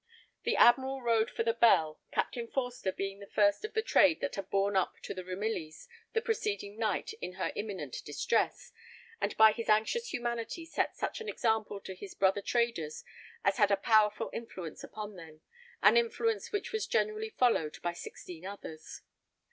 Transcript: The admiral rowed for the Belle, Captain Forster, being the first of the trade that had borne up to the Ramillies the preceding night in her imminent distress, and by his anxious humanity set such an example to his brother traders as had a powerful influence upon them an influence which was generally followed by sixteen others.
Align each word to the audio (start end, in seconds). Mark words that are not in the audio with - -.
The 0.45 0.55
admiral 0.55 1.03
rowed 1.03 1.29
for 1.29 1.43
the 1.43 1.53
Belle, 1.53 2.01
Captain 2.11 2.47
Forster, 2.47 2.91
being 2.91 3.19
the 3.19 3.27
first 3.29 3.63
of 3.63 3.73
the 3.75 3.83
trade 3.83 4.19
that 4.21 4.33
had 4.33 4.49
borne 4.49 4.75
up 4.75 4.95
to 5.03 5.13
the 5.13 5.23
Ramillies 5.23 5.87
the 6.13 6.23
preceding 6.23 6.75
night 6.79 7.13
in 7.21 7.33
her 7.33 7.53
imminent 7.55 8.01
distress, 8.03 8.71
and 9.21 9.37
by 9.37 9.51
his 9.51 9.69
anxious 9.69 10.11
humanity 10.11 10.65
set 10.65 10.95
such 10.97 11.21
an 11.21 11.29
example 11.29 11.79
to 11.81 11.93
his 11.93 12.15
brother 12.15 12.41
traders 12.41 13.03
as 13.43 13.57
had 13.57 13.69
a 13.69 13.77
powerful 13.77 14.31
influence 14.33 14.83
upon 14.83 15.17
them 15.17 15.41
an 15.83 15.95
influence 15.95 16.51
which 16.51 16.71
was 16.71 16.87
generally 16.87 17.29
followed 17.29 17.77
by 17.83 17.93
sixteen 17.93 18.43
others. 18.43 19.01